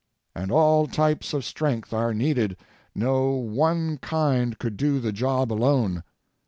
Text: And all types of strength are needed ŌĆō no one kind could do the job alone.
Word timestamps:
And 0.35 0.51
all 0.51 0.87
types 0.87 1.31
of 1.31 1.45
strength 1.45 1.93
are 1.93 2.11
needed 2.11 2.57
ŌĆō 2.57 2.95
no 2.95 3.29
one 3.33 3.99
kind 3.99 4.57
could 4.57 4.75
do 4.75 4.99
the 4.99 5.11
job 5.11 5.53
alone. 5.53 6.01